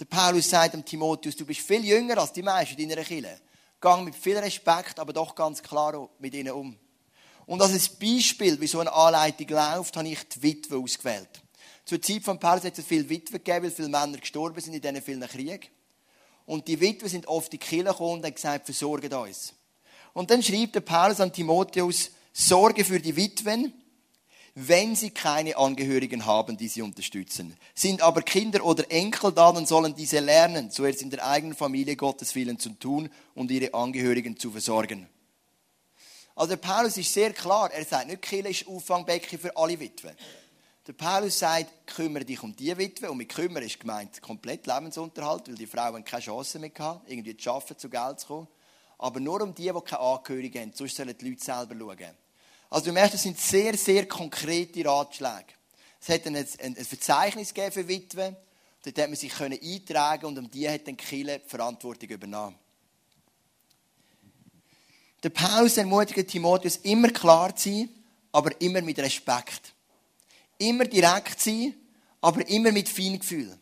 [0.00, 3.40] Der Paulus sagt dem Timotheus, du bist viel jünger als die meisten in deiner Kirche.
[3.80, 6.76] Gang mit viel Respekt, aber doch ganz klar mit ihnen um.
[7.46, 11.28] Und als Beispiel, wie so eine Anleitung läuft, habe ich die Witwe ausgewählt.
[11.84, 14.82] Zur Zeit von Paulus hat es viele Witwen gegeben, weil viele Männer gestorben sind in
[14.82, 15.60] diesen vielen Kriegen.
[16.44, 19.54] Und die Witwen sind oft in die Kirche gekommen und haben gesagt, versorgt uns.
[20.12, 23.72] Und dann schreibt der Paulus an Timotheus, sorge für die Witwen,
[24.66, 27.56] wenn sie keine Angehörigen haben, die sie unterstützen.
[27.74, 31.94] Sind aber Kinder oder Enkel da, dann sollen diese lernen, zuerst in der eigenen Familie
[31.94, 35.08] Gottes Willen zu tun und ihre Angehörigen zu versorgen.
[36.34, 40.16] Also der Paulus ist sehr klar, er sagt nicht, Kirche ist Auffangbecken für alle Witwen.
[40.88, 43.10] Der Paulus sagt, kümmere dich um die Witwe.
[43.10, 47.36] Und mit kümmern ist gemeint komplett Lebensunterhalt, weil die Frauen keine Chance mehr hatten, irgendwie
[47.36, 48.48] zu arbeiten, zu Geld zu kommen.
[48.96, 50.72] Aber nur um die, die keine Angehörigen haben.
[50.74, 52.27] Sonst sollen die Leute selber schauen.
[52.70, 55.54] Also du merkst, das sind sehr, sehr konkrete Ratschläge.
[56.00, 58.36] Es hat ein, ein, ein Verzeichnis gegeben für Witwen.
[58.84, 62.56] Dort hat man sich eintragen und um die hat dann Kille die Verantwortung übernommen.
[65.22, 67.88] Der Paulus ermutigt Timotheus, immer klar zu sein,
[68.30, 69.74] aber immer mit Respekt
[70.58, 71.74] immer direkt sein,
[72.20, 73.56] aber immer mit Feingefühl.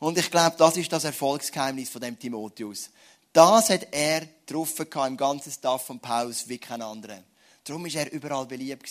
[0.00, 2.90] Und ich glaube, das ist das Erfolgsgeheimnis von dem Timotheus.
[3.32, 7.22] Das hat er getroffen im ganzen Staff von Paulus wie kein anderer.
[7.68, 8.90] Darum ist er überall beliebt.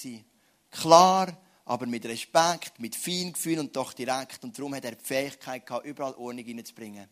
[0.70, 1.36] Klar,
[1.66, 4.44] aber mit Respekt, mit Feingefühl und doch direkt.
[4.44, 7.10] Und darum hat er die Fähigkeit gehabt, überall Ordnung hineinzubringen.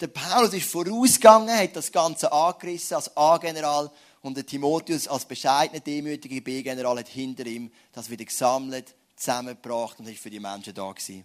[0.00, 3.90] Der Paulus ist vorausgegangen, hat das Ganze angerissen als A-General
[4.22, 10.08] und der Timotheus als bescheidener, demütiger B-General hat hinter ihm das wieder gesammelt, zusammengebracht und
[10.08, 11.24] ist für die Menschen da gewesen.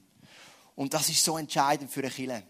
[0.75, 2.43] Und das ist so entscheidend für eine Kirche.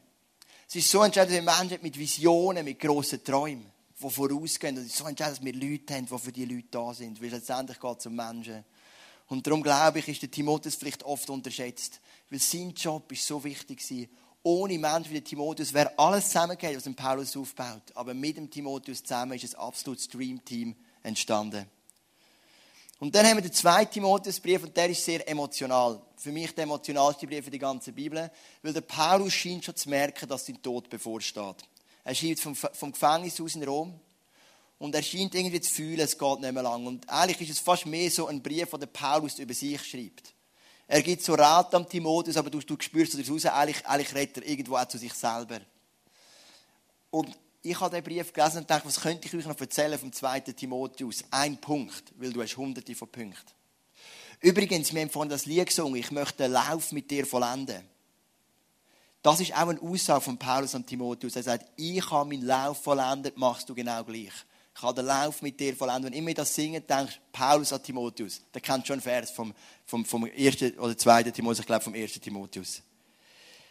[0.67, 3.72] Es ist so entscheidend, wenn Menschen mit Visionen, mit grossen Träumen,
[4.03, 4.77] die vorausgehen.
[4.77, 7.21] Und es ist so entscheidend, dass wir Leute haben, die für die Leute da sind.
[7.21, 8.63] Weil letztendlich geht es um Menschen.
[9.27, 12.01] Und darum glaube ich, ist der Timotheus vielleicht oft unterschätzt.
[12.29, 14.07] Weil sein Job ist so wichtig war.
[14.45, 17.83] Ohne Menschen wie der Timotheus wäre alles zusammengegangen, was Paulus aufbaut.
[17.95, 21.65] Aber mit dem Timotheus zusammen ist ein absolutes Dream-Team entstanden.
[22.99, 26.01] Und dann haben wir den zweiten Timotheusbrief und der ist sehr emotional.
[26.15, 30.27] Für mich der emotionalste Brief der ganzen Bibel, weil der Paulus scheint schon zu merken,
[30.29, 31.65] dass sein Tod bevorsteht.
[32.03, 33.99] Er schreibt vom, vom Gefängnis aus in Rom
[34.77, 36.85] und er scheint irgendwie zu fühlen, es geht nicht mehr lang.
[36.85, 40.33] Und eigentlich ist es fast mehr so ein Brief, den Paulus über sich schreibt.
[40.87, 44.37] Er gibt so Rat am Timotheus, aber du, du spürst es raus, eigentlich, eigentlich redet
[44.37, 45.61] er irgendwo auch zu sich selber.
[47.09, 47.29] Und
[47.61, 50.41] ich habe den Brief gelesen und dachte, was könnte ich euch noch erzählen vom 2.
[50.41, 51.23] Timotheus?
[51.31, 53.53] Ein Punkt, weil du hast hunderte von Punkten.
[54.41, 57.92] Übrigens, wir haben vorhin das Lied gesungen, ich möchte den Lauf mit dir vollenden.
[59.23, 61.37] Das ist auch eine Aussage von Paulus an Timotheus.
[61.37, 64.33] Er sagt, ich habe meinen Lauf vollendet, machst du genau gleich.
[64.75, 66.11] Ich habe den Lauf mit dir vollendet.
[66.11, 68.41] Wenn immer das singen, denkst Paulus an Timotheus.
[68.53, 69.53] Der kennt schon einen Vers vom,
[69.85, 72.81] vom, vom ersten oder zweiten Timotheus, ich glaube vom ersten Timotheus.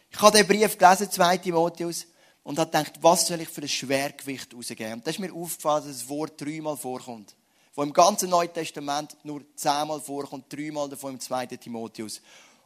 [0.09, 2.07] Ich habe den Brief gelesen, 2 Timotheus
[2.41, 4.93] und habe gedacht, was soll ich für ein Schwergewicht rausgeben?
[4.93, 7.35] Und da ist mir aufgefallen, dass das Wort dreimal vorkommt.
[7.75, 11.45] Wo im ganzen Neuen Testament nur zehnmal vorkommt, dreimal davon im 2.
[11.47, 12.21] Timotheus.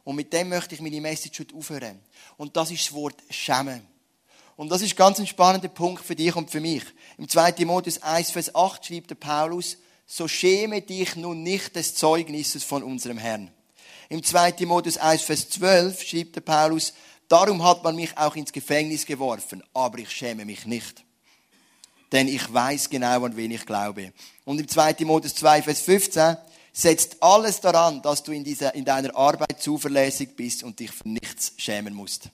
[0.08, 2.00] Und mit dem möchte ich meine Message heute aufhören.
[2.38, 3.86] Und das ist das Wort Schämen.
[4.56, 6.82] Und das ist ganz ein spannender Punkt für dich und für mich.
[7.18, 7.52] Im 2.
[7.52, 12.82] Timotheus 1, Vers 8 schreibt der Paulus, so schäme dich nun nicht des Zeugnisses von
[12.82, 13.50] unserem Herrn.
[14.08, 14.52] Im 2.
[14.52, 16.94] Timotheus 1, Vers 12 schreibt der Paulus,
[17.28, 21.04] Darum hat man mich auch ins Gefängnis geworfen, aber ich schäme mich nicht.
[22.12, 24.14] Denn ich weiß genau, an wen ich glaube.
[24.46, 24.94] Und im 2.
[24.94, 26.38] Timotheus 2, Vers 15
[26.78, 31.08] setzt alles daran, dass du in, dieser, in deiner Arbeit zuverlässig bist und dich für
[31.08, 32.28] nichts schämen musst.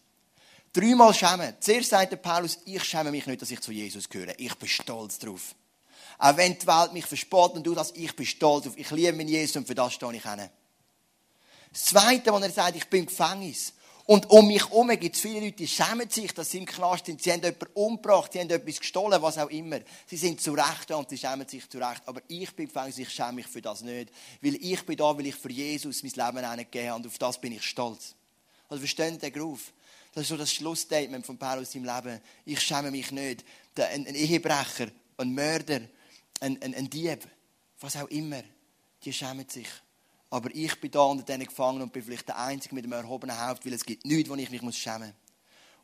[0.73, 1.55] Dreimal schämen.
[1.61, 4.35] Zuerst sagt der Paulus, ich schäme mich nicht, dass ich zu Jesus gehöre.
[4.39, 5.55] Ich bin stolz drauf.
[6.19, 8.75] Auch wenn die Welt mich verspottet und du das, ich bin stolz drauf.
[8.77, 10.51] Ich liebe meinen Jesus und für das stehe ich hin.
[11.73, 13.73] Das Zweite, was er sagt, ich bin im Gefängnis.
[14.07, 17.07] Und um mich herum gibt es viele Leute, die schämen sich, dass sie im Knast
[17.07, 17.23] sind.
[17.23, 19.81] Sie haben jemanden umgebracht, sie haben etwas gestohlen, was auch immer.
[20.07, 22.03] Sie sind zu Recht und sie schämen sich zu Recht.
[22.05, 24.11] Aber ich bin gefängnis, ich schäme mich für das nicht.
[24.43, 27.41] Weil ich bin da, weil ich für Jesus mein Leben gegeben habe und auf das
[27.41, 28.15] bin ich stolz.
[28.69, 29.73] Also verstehen den Groove?
[30.13, 32.21] Das ist so das Schlussstatement von Paulus im Leben.
[32.45, 33.43] Ich schäme mich nicht.
[33.77, 35.81] Ein, ein Ehebrecher, ein Mörder,
[36.41, 37.27] ein, ein, ein Dieb,
[37.81, 38.43] was auch immer,
[39.03, 39.69] die schämen sich.
[40.31, 43.39] Aber ich bin da unter denen gefangen und bin vielleicht der Einzige mit dem erhobenen
[43.39, 45.25] Haupt, weil es gibt nichts, wo ich mich schämen muss.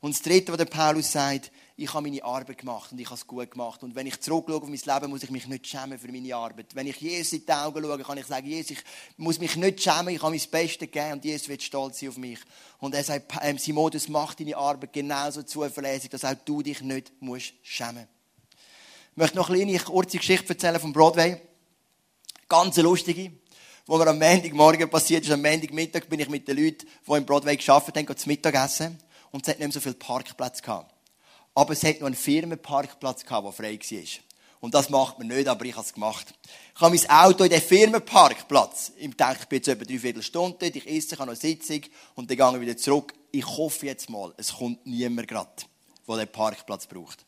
[0.01, 3.17] Und das Dritte, was der Paulus sagt, ich habe meine Arbeit gemacht und ich habe
[3.17, 3.83] es gut gemacht.
[3.83, 6.75] Und wenn ich zurückschaue auf mein Leben, muss ich mich nicht schämen für meine Arbeit.
[6.75, 8.79] Wenn ich Jesus in die Augen schaue, kann ich sagen, Jesus, ich
[9.19, 12.17] muss mich nicht schämen, ich habe mein Bestes gegeben und Jesus wird stolz sein auf
[12.17, 12.39] mich.
[12.79, 17.13] Und er sagt, ähm, Simodus, mach deine Arbeit genauso zuverlässig, dass auch du dich nicht
[17.21, 18.09] musst schämen
[19.11, 21.41] Ich möchte noch eine kleine kurze Geschichte erzählen vom Broadway.
[22.49, 23.33] Ganz lustige
[23.91, 25.33] wo mir am Montagmorgen passiert ist.
[25.33, 28.97] Am Montagmittag bin ich mit den Leuten, die im Broadway gearbeitet haben, zum Mittagessen.
[29.33, 30.95] Und es hat nicht mehr so viele Parkplätze gehabt.
[31.57, 34.09] Aber es hat noch einen Firmenparkplatz gehabt, der frei war.
[34.61, 36.33] Und das macht man nicht, aber ich habe es gemacht.
[36.73, 38.93] Ich habe mein Auto in den Firmenparkplatz.
[38.97, 41.41] Ich denke, ich bin jetzt etwa drei Viertelstunde dort, ich esse, ich habe noch eine
[41.41, 41.81] Sitzung
[42.15, 43.13] und dann gehe ich wieder zurück.
[43.33, 45.51] Ich hoffe jetzt mal, es kommt niemand gerade,
[46.07, 47.25] der den Parkplatz braucht.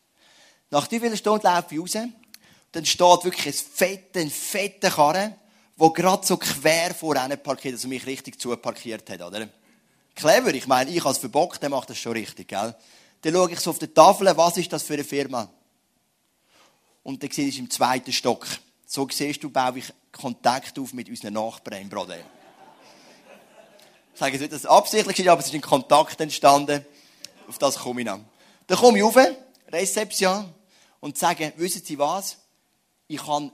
[0.71, 2.07] Nach drei Viertelstunden laufe ich raus.
[2.71, 5.35] Dann steht wirklich ein fetter, ein fetter Karren
[5.79, 9.47] der gerade so quer vor einem parkiert, also mich richtig zuparkiert hat, oder?
[10.15, 12.75] Clever, ich meine, ich habe es verbockt, der macht das schon richtig, gell?
[13.21, 15.49] Dann schaue ich so auf der Tafel, was ist das für eine Firma?
[17.01, 18.45] Und dann sehe ich im zweiten Stock.
[18.85, 22.23] So siehst du, baue ich Kontakt auf mit unseren Nachbarn im Broadway.
[24.13, 26.85] Ich sage jetzt nicht, dass es absichtlich ist, aber es ist ein Kontakt entstanden.
[27.47, 28.23] Auf das komme ich dann.
[28.67, 29.17] Dann komme ich rauf,
[29.71, 30.53] Rezeption,
[30.99, 32.37] und sage, wissen Sie was?
[33.07, 33.51] Ich habe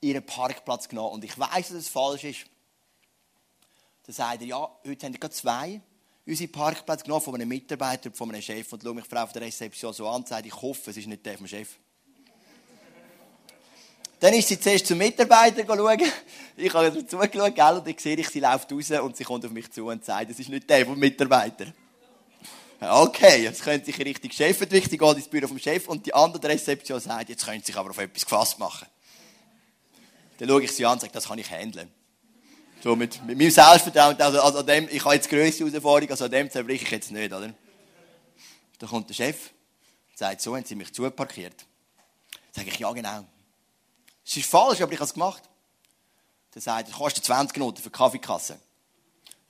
[0.00, 2.46] ihren Parkplatz genommen und ich weiß, dass es falsch ist.
[4.06, 5.80] Dann sagt er, ja, heute haben wir zwei
[6.26, 9.32] unsere Parkplätze genommen von einem Mitarbeiter und von einem Chef und schaue mich Frau auf
[9.32, 11.68] der Rezeption so an und sage, ich hoffe, es ist nicht der vom Chef.
[14.20, 16.02] Dann ist sie zuerst zum Mitarbeiter schauen.
[16.56, 19.44] Ich habe dazu geschaut, gell, und dann sehe ich, sie läuft raus und sie kommt
[19.46, 21.72] auf mich zu und sagt, es ist nicht der vom Mitarbeiter.
[22.80, 26.48] Okay, jetzt können sich richtig Chef entwickeln, geht ins Büro vom Chef und die andere
[26.48, 28.86] Rezeption sagt, jetzt können sie sich aber auf etwas gefasst machen.
[30.40, 31.92] Dann schaue ich sie an und sage, das kann ich handeln.
[32.82, 36.30] So mit, mit meinem Selbstvertrauen, also, also dem, ich habe jetzt grösste Herausforderung, also an
[36.30, 37.52] dem zerbrich ich jetzt nicht, oder?
[38.78, 39.50] Dann kommt der Chef
[40.08, 41.66] und sagt, so haben sie mich zuparkiert.
[42.30, 43.26] Dann sage ich, ja genau.
[44.24, 45.42] Es ist falsch, aber ich habe es gemacht.
[46.52, 48.58] Dann sagt er, kostet 20 Minuten für die Kaffeekasse.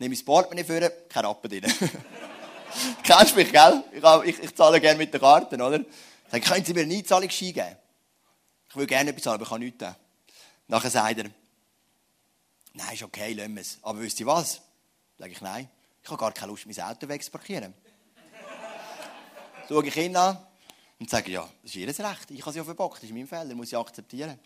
[0.00, 1.72] Nehme ich das Portemonnaie für, kein Rappen drin.
[3.04, 3.84] Kennst mich, gell?
[3.92, 5.78] Ich, ich, ich, zahle gerne mit den Karten, oder?
[6.32, 7.76] Dann können Sie mir eine Einzahlungsschein geben?
[8.70, 9.94] Ich will gerne etwas zahlen, aber ich kann nichts geben.
[10.70, 11.24] Nachher sagt er,
[12.74, 13.78] nein, ist okay, lassen wir es.
[13.82, 14.62] Aber wisst ihr was?
[15.18, 15.68] Sage ich, nein,
[16.00, 17.74] ich habe gar keine Lust, mein Auto wegzuparkieren.
[19.68, 20.38] Schaue ich ihn an
[21.00, 22.30] und sage, ja, das ist ihr Recht.
[22.30, 24.38] Ich habe es ja verbockt, das ist mein Fehler, muss ich akzeptieren.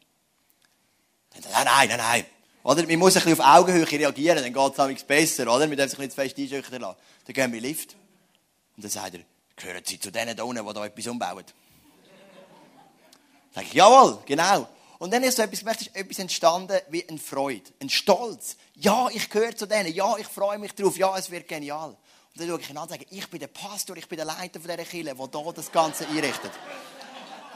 [1.29, 2.27] Dann sagt er, nein, nein, nein.
[2.63, 2.87] Oder?
[2.87, 5.67] Man muss ein bisschen auf Augenhöhe reagieren, dann geht es nichts besser, oder?
[5.67, 6.99] Man darf sich nicht zu fest einschüchtern lassen.
[7.27, 7.97] Dann gehen wir in den Lift.
[8.77, 9.21] Und dann sagt er,
[9.57, 11.45] gehören Sie zu denen da unten, die da etwas umbauen?
[13.53, 14.67] Dann sage ich, jawohl, genau.
[15.05, 18.57] Und dann ist so etwas gemerkt, ist etwas entstanden wie ein Freude, ein Stolz.
[18.75, 19.93] Ja, ich gehöre zu denen.
[19.93, 20.97] Ja, ich freue mich drauf.
[20.97, 21.91] Ja, es wird genial.
[21.91, 21.99] Und
[22.37, 24.59] dann schaue ich ihn an und sage, ich bin der Pastor, ich bin der Leiter
[24.61, 26.53] von dieser Kirche, der hier das Ganze einrichtet.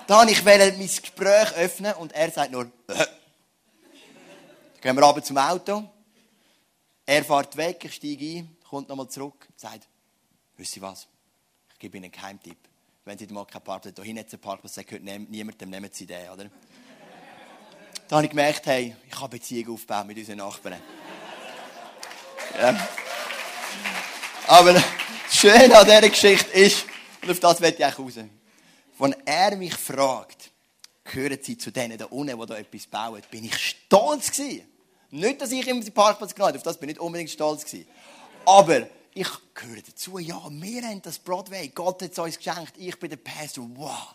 [0.07, 2.69] Dann ich will mein Gespräch öffnen und er sagt nur, äh.
[2.89, 3.07] Dann
[4.83, 5.85] gehen wir runter zum Auto.
[7.07, 9.89] Er fährt weg, ich steige ein, kommt nochmal zurück und sagt,
[10.59, 11.09] wisst ihr was?
[11.73, 12.59] Ich gebe Ihnen einen Geheimtipp.
[13.07, 16.51] Wenn Sie mal keinen Parkplatz, da hinten einen Parkplatz, sagt niemandem, nehmen Sie den, oder?
[18.09, 20.81] Da habe ich gemerkt, hey, ich habe Beziehungen aufgebaut mit unseren Nachbarn.
[22.59, 22.89] Ja.
[24.47, 24.85] Aber das
[25.31, 26.87] Schöne an dieser Geschichte ist,
[27.23, 28.15] und auf das werde ich auch raus,
[28.99, 30.51] wenn er mich fragt,
[31.05, 34.67] gehören Sie zu denen da unten, die da etwas bauen, bin ich stolz gewesen.
[35.11, 37.67] Nicht, dass ich ihm den Parkplatz genommen habe, auf das bin ich nicht unbedingt stolz
[37.67, 37.87] gewesen.
[38.47, 42.99] Aber ich gehöre dazu, ja, wir haben das Broadway, Gott hat es uns geschenkt, ich
[42.99, 44.15] bin der Pastor, wow.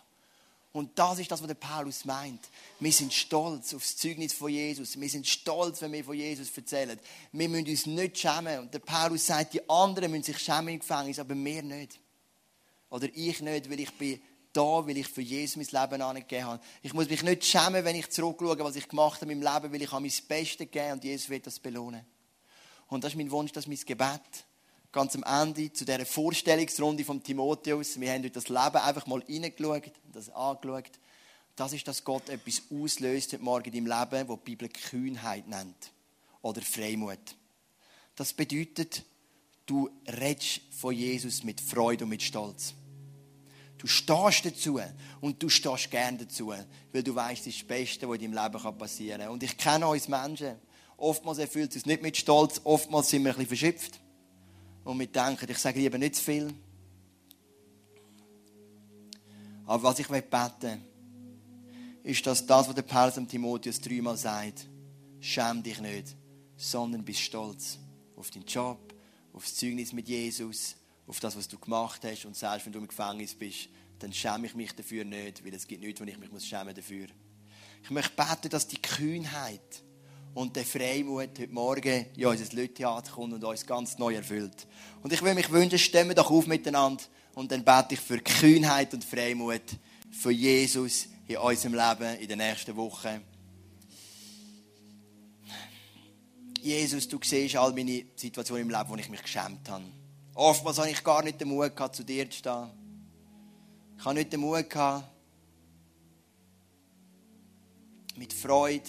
[0.74, 2.40] Und das ist das, was der Paulus meint.
[2.80, 5.00] Wir sind stolz auf das Zeugnis von Jesus.
[5.00, 6.98] Wir sind stolz, wenn wir von Jesus erzählen.
[7.30, 8.58] Wir müssen uns nicht schämen.
[8.58, 12.00] Und der Paulus sagt, die anderen müssen sich schämen im Gefängnis, aber wir nicht.
[12.90, 14.20] Oder ich nicht, weil ich bin
[14.52, 16.62] da, weil ich für Jesus mein Leben angegeben habe.
[16.82, 19.82] Ich muss mich nicht schämen, wenn ich zurückschaue, was ich gemacht habe meinem Leben, weil
[19.82, 22.04] ich habe mein Bestes gegeben und Jesus wird das belohnen.
[22.88, 24.44] Und das ist mein Wunsch, das ist mein Gebet
[24.94, 27.98] ganz am Ende zu dieser Vorstellungsrunde von Timotheus.
[28.00, 30.92] Wir haben durch das Leben einfach mal reingeschaut, das angeschaut.
[31.56, 35.90] Das ist, dass Gott etwas auslöst heute Morgen deinem Leben, was die Bibel Kühnheit nennt.
[36.42, 37.18] Oder Freimut.
[38.14, 39.02] Das bedeutet,
[39.66, 42.74] du redest von Jesus mit Freude und mit Stolz.
[43.78, 44.80] Du stehst dazu
[45.20, 46.54] und du stehst gern dazu,
[46.92, 49.30] weil du weißt, das ist das Beste, was in deinem Leben passieren kann.
[49.30, 50.54] Und ich kenne uns Menschen.
[50.96, 54.03] Oftmals erfüllt es uns nicht mit Stolz, oftmals sind wir ein bisschen verschöpft
[54.84, 56.54] und wir denken, ich sage lieber nicht zu viel.
[59.66, 60.84] Aber was ich beten
[62.02, 64.68] ist, dass das, was der Paulus am Timotheus dreimal sagt,
[65.20, 66.14] schäm dich nicht,
[66.56, 67.78] sondern bist stolz
[68.14, 68.94] auf deinen Job,
[69.32, 72.26] auf das Zeugnis mit Jesus, auf das, was du gemacht hast.
[72.26, 75.66] Und selbst wenn du im Gefängnis bist, dann schäme ich mich dafür nicht, weil es
[75.66, 77.06] gibt nichts, wo ich mich muss schämen dafür.
[77.82, 79.82] Ich möchte beten, dass die Kühnheit
[80.34, 84.66] und der Freimut heute Morgen in unser Lüttheater kommt und uns ganz neu erfüllt.
[85.02, 87.02] Und ich will mich wünschen, stemmen doch auf miteinander
[87.34, 89.62] und dann bete ich für Kühnheit und Freimut
[90.10, 93.22] für Jesus in unserem Leben in den nächsten Wochen.
[96.60, 99.84] Jesus, du siehst all meine Situationen im Leben, wo ich mich geschämt habe.
[100.34, 102.70] Oftmals habe ich gar nicht den Mut gehabt, zu dir zu stehen.
[103.98, 105.08] Ich habe nicht den Mut gehabt,
[108.16, 108.88] mit Freude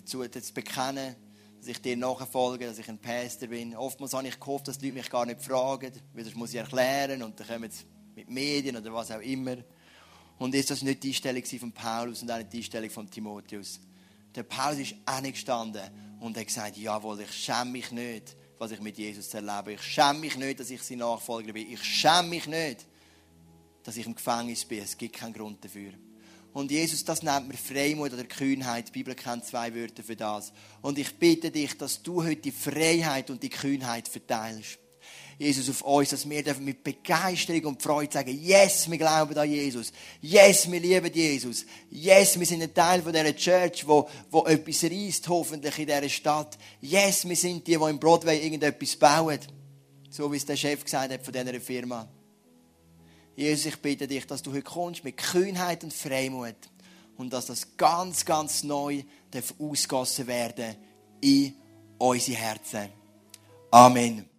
[0.00, 1.16] dazu zu bekennen,
[1.58, 3.76] dass ich dir nachfolge, dass ich ein Pastor bin.
[3.76, 6.56] Oftmals habe ich gehofft, dass die Leute mich gar nicht fragen, weil das muss ich
[6.56, 7.84] erklären und dann kommen sie
[8.14, 9.56] mit Medien oder was auch immer.
[10.38, 13.80] Und ist das nicht die Einstellung von Paulus und auch nicht die Einstellung von Timotheus.
[14.34, 15.82] Der Paulus ist auch nicht gestanden
[16.20, 19.74] und hat gesagt, jawohl, ich schäme mich nicht, was ich mit Jesus erlebe.
[19.74, 21.70] Ich schäme mich nicht, dass ich sein Nachfolger bin.
[21.70, 22.86] Ich schäme mich nicht,
[23.82, 24.82] dass ich im Gefängnis bin.
[24.82, 25.92] Es gibt keinen Grund dafür.
[26.52, 28.88] Und Jesus, das nennt man Freimut oder Kühnheit.
[28.88, 30.52] Die Bibel kennt zwei Wörter für das.
[30.82, 34.78] Und ich bitte dich, dass du heute die Freiheit und die Kühnheit verteilst.
[35.38, 39.90] Jesus, auf uns, dass wir mit Begeisterung und Freude sagen, yes, wir glauben an Jesus.
[40.20, 41.64] Yes, wir lieben Jesus.
[41.88, 46.08] Yes, wir sind ein Teil von dieser Church, wo, wo etwas reist, hoffentlich in dieser
[46.10, 46.58] Stadt.
[46.82, 49.38] Yes, wir sind die, die im Broadway irgendetwas bauen.
[50.10, 52.06] So wie es der Chef gesagt hat von dieser Firma.
[53.40, 56.56] Jesus, ich bitte dich, dass du heute kommst mit Kühnheit und Freimut
[57.16, 59.02] und dass das ganz, ganz neu
[59.58, 60.76] ausgossen werden
[61.22, 61.54] in
[61.96, 62.90] unsere Herzen.
[63.70, 64.29] Amen.